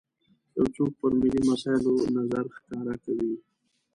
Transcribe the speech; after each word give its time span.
یو 0.55 0.65
څوک 0.75 0.91
پر 0.99 1.11
ملي 1.19 1.41
مسایلو 1.49 1.93
نظر 2.15 2.43
ښکاره 2.55 2.95
کوي. 3.03 3.33